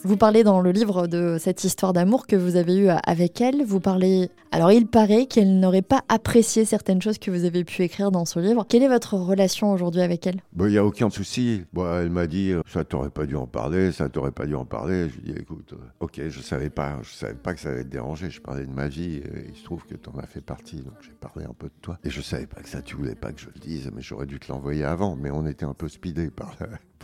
vous 0.04 0.18
parlez 0.18 0.44
dans 0.44 0.62
le 0.62 0.72
livre 0.72 1.08
de 1.08 1.38
cette 1.40 1.64
histoire 1.64 1.94
d'amour 1.94 2.28
que 2.28 2.36
vous 2.36 2.56
avez 2.56 2.76
eue 2.76 2.90
avec 2.90 3.42
elle. 3.42 3.64
Vous 3.64 3.80
parlez. 3.80 4.30
Alors, 4.52 4.72
il 4.72 4.88
paraît 4.88 5.26
qu'elle 5.26 5.60
n'aurait 5.60 5.82
pas 5.82 6.04
apprécié 6.10 6.66
certaines 6.66 7.02
choses 7.02 7.18
que 7.18 7.32
vous 7.32 7.46
avez 7.46 7.64
pu 7.64 7.84
écrire 7.84 8.12
dans 8.12 8.26
ce 8.26 8.40
livre. 8.40 8.66
Quelle 8.68 8.84
est 8.84 8.88
votre 8.88 9.16
relation 9.16 9.72
aujourd'hui 9.72 10.02
avec 10.02 10.28
elle? 10.28 10.42
Il 10.58 10.66
n'y 10.66 10.78
a 10.78 10.86
aucun 10.86 11.10
souci. 11.10 11.64
elle 11.76 12.10
m'a 12.10 12.28
dit 12.28 12.54
ça 12.68 12.84
t'aurait 12.84 13.10
pas 13.10 13.26
dû 13.26 13.36
en 13.36 13.48
parler, 13.48 13.92
ça 13.92 14.10
t'aurait 14.10 14.32
pas 14.32 14.46
dû 14.46 14.56
en 14.56 14.66
parler. 14.66 15.10
Je 15.10 15.22
lui 15.22 15.32
ai 15.32 15.34
dit 15.34 15.42
écoute, 15.42 15.74
euh, 15.74 15.78
ok, 16.00 16.22
je 16.28 16.42
savais 16.42 16.70
pas, 16.70 17.00
je 17.02 17.14
savais 17.14 17.34
pas 17.34 17.54
que 17.54 17.60
ça 17.60 17.70
allait 17.70 17.84
te 17.84 17.90
déranger. 17.90 18.30
Je 18.30 18.42
parlais 18.42 18.66
de 18.66 18.72
ma 18.72 18.88
vie. 18.88 19.16
Et 19.18 19.50
il 19.50 19.56
se 19.56 19.64
trouve 19.64 19.86
que 19.86 19.96
tu 19.96 20.10
en 20.10 20.20
as 20.20 20.28
fait 20.28 20.42
partie, 20.42 20.78
donc 20.78 20.96
j'ai 21.02 21.12
parlé 21.20 21.46
un 21.46 21.54
peu 21.58 21.68
de 21.68 21.82
toi. 21.82 21.98
Et 22.04 22.10
je 22.10 22.22
savais 22.22 22.48
pas 22.48 22.62
que 22.62 22.70
ça, 22.70 22.82
tu 22.82 22.96
voulais 22.96 23.16
pas 23.16 23.32
que 23.32 23.42
je 23.42 23.48
le 23.48 23.60
dise, 23.60 23.90
mais 23.94 24.02
j'aurais 24.02 24.26
dû 24.26 24.40
te 24.40 24.52
l'envoyer 24.52 24.84
avant. 24.84 25.16
Mais 25.16 25.32
on 25.32 25.46
était 25.46 25.66
un 25.66 25.74
peu 25.74 25.88
speedé 25.88 26.30
par 26.30 26.56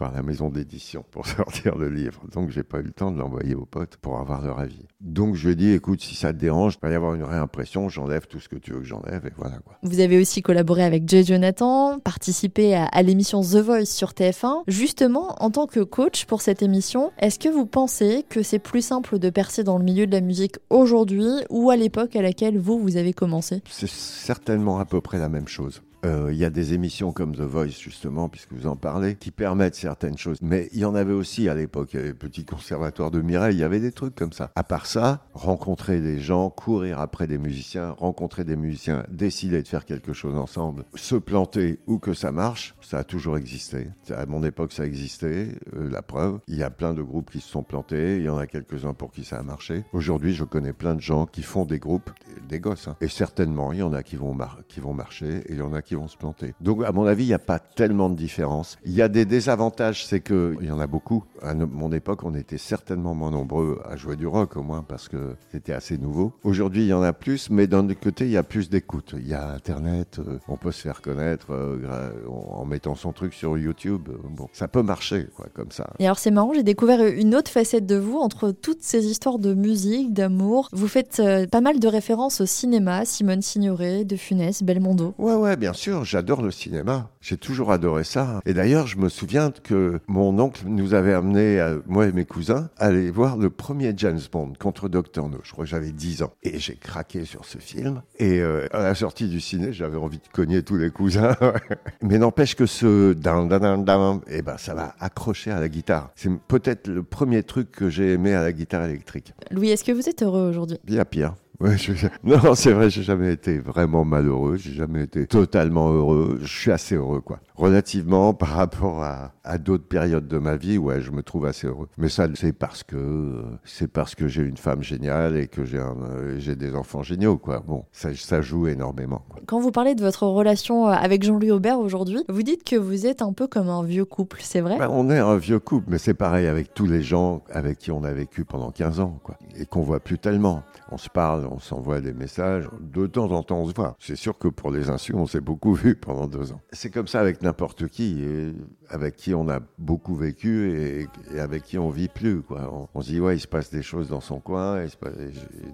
par 0.02 0.12
la 0.12 0.24
maison 0.24 0.50
d'édition 0.50 1.06
pour 1.12 1.28
sortir 1.28 1.78
le 1.78 1.88
livre. 1.88 2.24
Donc 2.34 2.50
j'ai 2.50 2.64
pas 2.64 2.80
eu 2.80 2.84
le 2.86 2.92
temps 2.92 3.12
de 3.12 3.20
l'envoyer 3.20 3.54
aux 3.54 3.68
potes 3.68 3.98
pour 3.98 4.18
avoir 4.18 4.42
leur 4.42 4.58
avis. 4.58 4.88
Donc 5.00 5.36
je 5.36 5.46
lui 5.46 5.54
ai 5.54 5.56
dit, 5.56 5.72
écoute, 5.74 6.02
si 6.02 6.16
ça 6.16 6.34
te 6.34 6.40
dérange, 6.40 6.74
il 6.82 6.88
va 6.88 6.92
y 6.92 6.96
avoir 6.96 7.14
une 7.14 7.24
réimpression, 7.24 7.88
j'enlève 7.88 8.26
tout 8.26 8.40
ce 8.40 8.50
que 8.50 8.56
tu 8.56 8.72
veux 8.72 8.80
que 8.80 8.88
j'enlève 8.88 9.28
et 9.28 9.32
voilà 9.38 9.60
quoi. 9.60 9.78
Vous 9.84 10.00
avez 10.00 10.20
aussi 10.20 10.42
collaboré 10.42 10.84
avec 10.84 11.08
Jay 11.08 11.24
Jonathan, 11.24 12.00
participé 12.00 12.74
à, 12.74 12.86
à 12.86 13.04
l'émission 13.04 13.42
The 13.42 13.58
Voice 13.58 13.86
sur 13.86 14.14
TF1. 14.14 14.64
Justement, 14.68 15.36
en 15.40 15.52
tant 15.52 15.68
que 15.68 15.82
coach 15.82 16.26
pour 16.26 16.42
cette 16.42 16.64
émission, 16.64 17.12
est-ce 17.20 17.38
que 17.38 17.50
vous 17.50 17.68
pensez 17.68 18.26
que 18.28 18.42
c'est 18.42 18.58
plus 18.58 18.84
simple 18.84 19.20
de 19.20 19.30
percer 19.30 19.64
dans 19.64 19.78
le 19.78 19.84
milieu 19.84 20.08
de 20.08 20.12
la 20.14 20.22
musique 20.22 20.56
aujourd'hui 20.72 21.30
ou 21.52 21.70
à 21.70 21.76
l'époque 21.76 22.16
à 22.16 22.24
laquelle 22.24 22.58
vous, 22.58 22.80
vous 22.80 22.98
avez 22.98 23.14
commencé? 23.14 23.62
C'est 23.70 23.88
certainement 23.88 24.80
à 24.80 24.86
peu 24.86 25.00
près 25.00 25.20
la 25.20 25.30
même 25.30 25.48
chose. 25.48 25.84
Euh, 26.06 26.30
Il 26.32 26.38
y 26.38 26.46
a 26.46 26.50
des 26.50 26.74
émissions 26.74 27.12
comme 27.12 27.36
The 27.36 27.42
Voice, 27.42 27.68
justement, 27.80 28.30
puisque 28.30 28.54
vous 28.54 28.68
en 28.68 28.76
parlez, 28.76 29.16
qui 29.16 29.32
permettent 29.32 29.76
certaines 29.76 30.18
choses. 30.18 30.38
Mais 30.42 30.70
il 30.74 30.80
y 30.80 30.86
en 30.86 30.96
avait 30.96 31.14
aussi 31.14 31.50
à 31.50 31.56
l'époque. 31.56 31.90
Il 31.94 32.00
y 32.00 32.04
avait 32.04 32.14
petit 32.14 32.46
conservatoire 32.46 33.12
de 33.12 33.22
Mireille, 33.22 33.56
il 33.56 33.60
y 33.60 33.64
avait 33.64 33.80
des 33.80 33.92
trucs 33.92 34.16
comme 34.16 34.32
ça. 34.34 34.52
À 34.56 34.64
part 34.64 34.86
ça, 34.86 35.26
rencontrer 35.34 36.02
des 36.02 36.20
gens, 36.20 36.50
courir 36.50 37.00
après 37.00 37.28
des 37.28 37.38
musiciens, 37.38 37.92
rencontrer 37.92 38.44
des 38.44 38.56
musiciens, 38.56 39.04
décider 39.12 39.62
de 39.62 39.68
faire 39.68 39.86
quelque 39.86 40.14
chose 40.14 40.36
ensemble, 40.36 40.86
se 40.96 41.16
planter 41.16 41.80
ou 41.88 42.00
que 42.00 42.14
ça 42.14 42.32
marche, 42.32 42.76
ça 42.82 43.00
a 43.00 43.04
toujours 43.04 43.38
existé. 43.38 43.88
À 44.10 44.26
mon 44.26 44.44
époque, 44.44 44.72
ça 44.72 44.86
existait, 44.86 45.50
euh, 45.76 45.90
la 45.90 46.02
preuve. 46.02 46.40
Il 46.48 46.58
y 46.58 46.64
a 46.64 46.70
plein 46.70 46.94
de 46.94 47.02
groupes 47.02 47.30
qui 47.32 47.40
se 47.42 47.50
sont 47.50 47.64
plantés, 47.64 48.18
il 48.18 48.24
y 48.24 48.30
en 48.30 48.38
a 48.38 48.48
quelques-uns 48.48 48.94
pour 48.94 49.12
qui 49.12 49.24
ça 49.24 49.38
a 49.40 49.44
marché. 49.44 49.84
Aujourd'hui, 49.94 50.34
je 50.34 50.44
connais 50.44 50.74
plein 50.74 50.96
de 50.96 51.02
gens 51.02 51.26
qui 51.26 51.44
font 51.44 51.66
des 51.66 51.80
groupes, 51.80 52.10
des 52.48 52.60
gosses. 52.60 52.88
hein. 52.88 52.96
Et 53.02 53.08
certainement, 53.08 53.72
il 53.74 53.80
y 53.80 53.84
en 53.84 53.94
a 53.94 54.02
qui 54.04 54.16
vont, 54.16 54.36
qui 54.68 54.80
vont 54.80 54.94
marcher 54.94 55.38
et 55.46 55.52
il 55.52 55.58
y 55.58 55.62
en 55.62 55.74
a 55.74 55.82
qui 55.82 55.91
vont 55.96 56.08
se 56.08 56.18
planter. 56.18 56.54
Donc, 56.62 56.84
à 56.84 56.92
mon 56.92 57.06
avis, 57.06 57.24
il 57.24 57.28
n'y 57.28 57.34
a 57.34 57.40
pas 57.40 57.60
tellement 57.60 58.10
de 58.10 58.16
différence. 58.16 58.78
Il 58.86 58.94
y 58.94 59.02
a 59.02 59.08
des 59.08 59.26
désavantages, 59.26 60.06
c'est 60.06 60.20
que 60.20 60.56
il 60.62 60.68
y 60.68 60.72
en 60.72 60.80
a 60.80 60.88
beaucoup. 60.88 61.24
À 61.42 61.54
mon 61.54 61.92
époque, 61.92 62.24
on 62.24 62.36
était 62.36 62.58
certainement 62.58 63.14
moins 63.16 63.32
nombreux 63.32 63.82
à 63.90 63.96
jouer 63.96 64.16
du 64.16 64.28
rock, 64.28 64.58
au 64.58 64.64
moins, 64.64 64.84
parce 64.88 65.08
que 65.08 65.36
c'était 65.52 65.74
assez 65.74 65.98
nouveau. 65.98 66.34
Aujourd'hui, 66.44 66.84
il 66.84 66.88
y 66.88 66.94
en 66.94 67.04
a 67.04 67.14
plus, 67.14 67.50
mais 67.50 67.68
d'un 67.68 67.86
autre 67.90 68.00
côté, 68.00 68.26
il 68.26 68.32
y 68.32 68.38
a 68.38 68.44
plus 68.44 68.70
d'écoute. 68.70 69.16
Il 69.18 69.28
y 69.28 69.34
a 69.34 69.50
Internet, 69.50 70.20
euh, 70.20 70.40
on 70.48 70.58
peut 70.58 70.72
se 70.72 70.82
faire 70.82 71.02
connaître 71.02 71.48
euh, 71.52 72.12
en 72.28 72.66
mettant 72.66 72.96
son 72.96 73.12
truc 73.12 73.34
sur 73.34 73.58
YouTube. 73.58 74.10
Bon, 74.30 74.48
ça 74.54 74.68
peut 74.68 74.84
marcher, 74.84 75.28
quoi, 75.36 75.48
comme 75.54 75.72
ça. 75.72 75.92
Et 76.00 76.06
alors 76.06 76.20
c'est 76.20 76.32
marrant, 76.32 76.54
j'ai 76.54 76.64
découvert 76.64 77.06
une 77.06 77.36
autre 77.36 77.52
facette 77.52 77.86
de 77.86 77.96
vous 77.96 78.18
entre 78.18 78.52
toutes 78.52 78.84
ces 78.84 79.06
histoires 79.06 79.40
de 79.40 79.54
musique, 79.54 80.14
d'amour. 80.14 80.70
Vous 80.72 80.88
faites 80.88 81.20
euh, 81.20 81.48
pas 81.48 81.62
mal 81.62 81.80
de 81.80 81.88
références 81.88 82.42
au 82.42 82.46
cinéma, 82.46 83.06
Simone 83.06 83.42
Signoret, 83.42 84.06
De 84.06 84.16
Funès, 84.16 84.64
Belmondo. 84.64 85.14
Ouais, 85.18 85.36
ouais, 85.36 85.56
bien 85.58 85.74
sûr, 85.74 85.81
j'adore 86.04 86.42
le 86.42 86.52
cinéma. 86.52 87.10
J'ai 87.22 87.38
toujours 87.38 87.72
adoré 87.72 88.04
ça. 88.04 88.42
Et 88.46 88.54
d'ailleurs, 88.54 88.88
je 88.88 88.98
me 88.98 89.10
souviens 89.10 89.52
que 89.52 90.00
mon 90.08 90.38
oncle 90.40 90.64
nous 90.66 90.94
avait 90.94 91.14
amené, 91.14 91.60
à- 91.60 91.76
moi 91.88 92.08
et 92.08 92.12
mes 92.12 92.26
cousins, 92.26 92.70
à 92.78 92.86
aller 92.88 93.12
voir 93.12 93.38
le 93.38 93.50
premier 93.50 93.94
James 93.98 94.20
Bond 94.32 94.54
contre 94.60 94.90
Dr. 94.90 95.30
No. 95.30 95.38
Je 95.44 95.52
crois 95.52 95.66
que 95.66 95.70
j'avais 95.70 95.92
10 95.92 96.24
ans. 96.24 96.34
Et 96.44 96.60
j'ai 96.60 96.76
craqué 96.76 97.26
sur 97.26 97.46
ce 97.46 97.58
film. 97.58 98.02
Et 98.18 98.40
euh, 98.40 98.68
à 98.72 98.82
la 98.84 98.96
sortie 98.96 99.28
du 99.28 99.40
ciné, 99.40 99.74
j'avais 99.74 99.98
envie 99.98 100.18
de 100.18 100.28
cogner 100.34 100.64
tous 100.64 100.78
les 100.78 100.90
cousins. 100.92 101.36
Mais 102.02 102.18
n'empêche 102.18 102.56
que 102.56 102.66
ce 102.66 103.14
dan 103.14 103.48
dan 103.48 103.84
dan 103.84 104.22
eh 104.28 104.42
ben, 104.42 104.58
ça 104.58 104.74
m'a 104.74 104.96
accroché 105.00 105.52
à 105.52 105.60
la 105.60 105.70
guitare. 105.70 106.12
C'est 106.16 106.32
peut-être 106.48 106.88
le 106.88 107.04
premier 107.04 107.44
truc 107.44 107.72
que 107.72 107.90
j'ai 107.90 108.14
aimé 108.14 108.34
à 108.34 108.42
la 108.42 108.52
guitare 108.52 108.86
électrique. 108.86 109.34
Louis, 109.52 109.70
est-ce 109.70 109.84
que 109.84 109.92
vous 109.92 110.10
êtes 110.10 110.22
heureux 110.24 110.50
aujourd'hui? 110.50 110.78
Bien 110.84 111.06
pire. 111.06 111.36
Ouais, 111.64 111.78
je- 111.78 112.08
Non, 112.24 112.56
c'est 112.56 112.74
vrai, 112.74 112.90
j'ai 112.90 113.04
jamais 113.04 113.34
été 113.34 113.60
vraiment 113.60 114.04
malheureux, 114.04 114.58
j'ai 114.58 114.74
jamais 114.74 115.04
été 115.04 115.28
totalement 115.28 115.92
heureux. 115.92 116.40
Je 116.42 116.48
suis 116.48 116.72
assez 116.72 116.96
heureux, 116.96 117.22
quoi. 117.22 117.40
Relativement 117.62 118.34
par 118.34 118.50
rapport 118.50 119.04
à, 119.04 119.34
à 119.44 119.58
d'autres 119.58 119.88
périodes 119.88 120.28
de 120.28 120.38
ma 120.38 120.56
vie, 120.56 120.78
ouais, 120.78 121.02
je 121.02 121.12
me 121.12 121.22
trouve 121.22 121.46
assez 121.46 121.68
heureux. 121.68 121.88
Mais 121.98 122.10
ça, 122.10 122.28
c'est 122.34 122.54
parce 122.54 122.84
que 122.84 122.96
euh, 122.96 123.44
c'est 123.64 123.88
parce 123.88 124.16
que 124.16 124.28
j'ai 124.28 124.42
une 124.42 124.58
femme 124.58 124.84
géniale 124.84 125.38
et 125.38 125.48
que 125.48 125.64
j'ai 125.66 125.78
euh, 125.78 126.40
j'ai 126.40 126.56
des 126.56 126.76
enfants 126.76 127.04
géniaux, 127.04 127.38
quoi. 127.38 127.60
Bon, 127.60 127.86
ça, 127.92 128.10
ça 128.16 128.42
joue 128.42 128.68
énormément. 128.68 129.24
Quoi. 129.30 129.42
Quand 129.46 129.60
vous 129.60 129.72
parlez 129.72 129.96
de 129.96 130.02
votre 130.02 130.26
relation 130.26 130.88
euh, 130.88 130.92
avec 130.92 131.24
Jean-Louis 131.24 131.52
Aubert 131.52 131.80
aujourd'hui, 131.80 132.24
vous 132.30 132.44
dites 132.44 132.64
que 132.64 132.76
vous 132.76 133.06
êtes 133.06 133.22
un 133.22 133.34
peu 133.34 133.48
comme 133.48 133.70
un 133.70 133.84
vieux 133.84 134.06
couple, 134.06 134.40
c'est 134.42 134.62
vrai? 134.62 134.78
Ben, 134.78 134.90
on 134.90 135.10
est 135.10 135.20
un 135.20 135.38
vieux 135.38 135.60
couple, 135.60 135.86
mais 135.90 135.98
c'est 135.98 136.14
pareil 136.14 136.48
avec 136.48 136.74
tous 136.74 136.88
les 136.88 137.04
gens 137.04 137.44
avec 137.52 137.78
qui 137.78 137.92
on 137.92 138.04
a 138.04 138.12
vécu 138.12 138.46
pendant 138.46 138.72
15 138.72 139.00
ans, 139.00 139.20
quoi. 139.24 139.38
Et 139.56 139.66
qu'on 139.66 139.82
voit 139.82 140.00
plus 140.00 140.18
tellement. 140.18 140.64
On 140.92 140.98
se 140.98 141.10
parle, 141.10 141.48
on 141.50 141.60
s'envoie 141.60 142.02
des 142.02 142.14
messages. 142.14 142.68
De 142.82 143.08
temps 143.08 143.32
en 143.32 143.44
temps, 143.44 143.60
on 143.60 143.68
se 143.68 143.74
voit. 143.74 143.96
C'est 144.00 144.16
sûr 144.16 144.38
que 144.38 144.48
pour 144.48 144.72
les 144.72 144.90
insus, 144.90 145.14
on 145.16 145.26
s'est 145.26 145.42
beaucoup 145.42 145.74
vu 145.76 145.96
pendant 145.96 146.28
deux 146.28 146.52
ans. 146.52 146.62
C'est 146.72 146.90
comme 146.90 147.08
ça 147.08 147.20
avec 147.20 147.42
n'importe 147.52 147.88
qui, 147.88 148.24
et 148.24 148.54
avec 148.90 149.18
qui 149.18 149.34
on 149.34 149.50
a 149.50 149.60
beaucoup 149.78 150.16
vécu 150.16 150.72
et, 150.72 151.08
et 151.36 151.40
avec 151.40 151.64
qui 151.64 151.78
on 151.78 151.90
vit 151.90 152.08
plus, 152.08 152.42
quoi. 152.42 152.70
On, 152.74 152.88
on 152.94 153.02
se 153.02 153.10
dit, 153.10 153.20
ouais, 153.20 153.36
il 153.36 153.40
se 153.42 153.48
passe 153.48 153.70
des 153.72 153.82
choses 153.82 154.08
dans 154.08 154.22
son 154.22 154.40
coin, 154.40 154.82
il 154.84 154.90
se 154.90 154.96
passe 154.96 155.14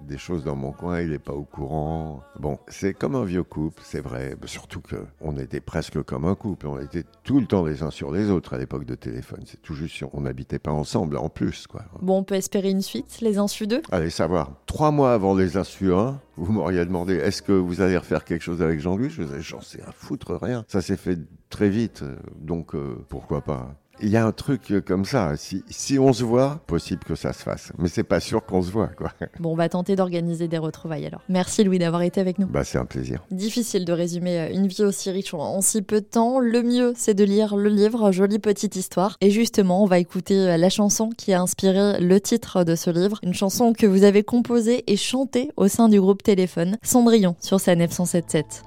des 0.06 0.18
choses 0.18 0.42
dans 0.42 0.56
mon 0.56 0.72
coin, 0.72 1.00
il 1.00 1.12
est 1.12 1.20
pas 1.20 1.32
au 1.34 1.44
courant. 1.44 2.20
Bon, 2.40 2.58
c'est 2.66 2.94
comme 2.94 3.14
un 3.14 3.24
vieux 3.24 3.44
couple, 3.44 3.80
c'est 3.84 4.00
vrai. 4.00 4.36
Surtout 4.46 4.80
que 4.80 4.96
on 5.20 5.36
était 5.38 5.60
presque 5.60 6.02
comme 6.02 6.24
un 6.24 6.34
couple. 6.34 6.66
On 6.66 6.80
était 6.80 7.04
tout 7.22 7.38
le 7.38 7.46
temps 7.46 7.64
les 7.64 7.82
uns 7.84 7.90
sur 7.90 8.10
les 8.10 8.28
autres 8.28 8.54
à 8.54 8.58
l'époque 8.58 8.84
de 8.84 8.96
téléphone. 8.96 9.42
C'est 9.46 9.62
tout 9.62 9.74
juste, 9.74 10.02
on 10.12 10.22
n'habitait 10.22 10.58
pas 10.58 10.72
ensemble 10.72 11.16
en 11.16 11.28
plus, 11.28 11.68
quoi. 11.68 11.84
Bon, 12.02 12.18
on 12.18 12.24
peut 12.24 12.34
espérer 12.34 12.70
une 12.70 12.82
suite, 12.82 13.20
les 13.20 13.38
Insus 13.38 13.68
2 13.68 13.82
Allez 13.92 14.10
savoir. 14.10 14.52
Trois 14.66 14.90
mois 14.90 15.12
avant 15.12 15.34
les 15.36 15.56
Insu 15.56 15.92
1, 15.92 16.20
vous 16.36 16.52
m'auriez 16.52 16.84
demandé 16.84 17.14
est-ce 17.14 17.42
que 17.42 17.52
vous 17.52 17.80
allez 17.80 17.96
refaire 17.96 18.24
quelque 18.24 18.42
chose 18.42 18.62
avec 18.62 18.80
Jean-Louis? 18.80 19.10
Je 19.10 19.22
vous 19.22 19.32
ai 19.32 19.38
dit, 19.38 19.42
j'en 19.42 19.60
sais 19.60 19.82
à 19.82 19.92
foutre 19.92 20.38
rien. 20.40 20.64
Ça 20.68 20.80
s'est 20.80 20.96
fait 20.96 21.18
très 21.50 21.68
vite, 21.68 22.04
donc 22.40 22.74
euh, 22.74 22.96
pourquoi 23.08 23.40
pas 23.42 23.74
il 24.00 24.10
y 24.10 24.16
a 24.16 24.24
un 24.24 24.30
truc 24.30 24.70
euh, 24.70 24.80
comme 24.80 25.04
ça. 25.04 25.36
Si, 25.36 25.64
si 25.68 25.98
on 25.98 26.12
se 26.12 26.22
voit, 26.22 26.60
possible 26.68 27.02
que 27.02 27.16
ça 27.16 27.32
se 27.32 27.42
fasse. 27.42 27.72
Mais 27.78 27.88
c'est 27.88 28.04
pas 28.04 28.20
sûr 28.20 28.46
qu'on 28.46 28.62
se 28.62 28.70
voit, 28.70 28.86
quoi. 28.86 29.10
Bon, 29.40 29.50
on 29.50 29.56
va 29.56 29.68
tenter 29.68 29.96
d'organiser 29.96 30.46
des 30.46 30.58
retrouvailles 30.58 31.04
alors. 31.06 31.20
Merci 31.28 31.64
Louis 31.64 31.80
d'avoir 31.80 32.02
été 32.02 32.20
avec 32.20 32.38
nous. 32.38 32.46
Bah, 32.46 32.62
c'est 32.62 32.78
un 32.78 32.84
plaisir. 32.84 33.24
Difficile 33.32 33.84
de 33.84 33.92
résumer 33.92 34.38
euh, 34.38 34.52
une 34.54 34.68
vie 34.68 34.84
aussi 34.84 35.10
riche 35.10 35.34
en- 35.34 35.40
en 35.40 35.60
si 35.62 35.82
peu 35.82 36.00
de 36.00 36.06
temps. 36.06 36.38
Le 36.38 36.62
mieux, 36.62 36.92
c'est 36.96 37.14
de 37.14 37.24
lire 37.24 37.56
le 37.56 37.68
livre 37.68 38.12
Jolie 38.12 38.38
petite 38.38 38.76
histoire. 38.76 39.16
Et 39.20 39.32
justement, 39.32 39.82
on 39.82 39.86
va 39.86 39.98
écouter 39.98 40.56
la 40.56 40.68
chanson 40.70 41.10
qui 41.10 41.32
a 41.32 41.42
inspiré 41.42 41.98
le 42.00 42.20
titre 42.20 42.62
de 42.62 42.76
ce 42.76 42.90
livre. 42.90 43.18
Une 43.24 43.34
chanson 43.34 43.72
que 43.72 43.86
vous 43.88 44.04
avez 44.04 44.22
composée 44.22 44.84
et 44.86 44.96
chantée 44.96 45.50
au 45.56 45.66
sein 45.66 45.88
du 45.88 46.00
groupe 46.00 46.22
Téléphone. 46.22 46.76
Cendrillon 46.84 47.34
sur 47.40 47.58
sa 47.58 47.74
977. 47.74 48.62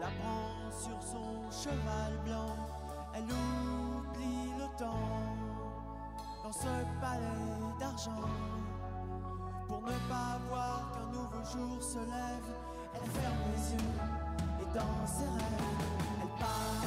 La 0.00 0.06
prend 0.06 0.70
sur 0.70 1.02
son 1.02 1.50
cheval 1.50 2.18
blanc. 2.24 2.56
Elle 3.14 3.24
oublie 3.24 4.52
le 4.58 4.78
temps 4.78 5.34
dans 6.44 6.52
ce 6.52 6.84
palais 7.00 7.78
d'argent. 7.78 8.28
Pour 9.66 9.82
ne 9.82 9.98
pas 10.08 10.38
voir 10.48 10.90
qu'un 10.92 11.06
nouveau 11.12 11.44
jour 11.44 11.82
se 11.82 11.98
lève, 11.98 12.48
elle 12.94 13.10
ferme 13.10 13.36
les 13.54 13.72
yeux 13.72 13.98
et 14.60 14.74
dans 14.74 15.06
ses 15.06 15.24
rêves, 15.24 15.72
elle 16.22 16.38
part 16.38 16.78